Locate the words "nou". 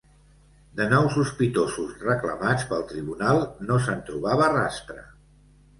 0.93-1.03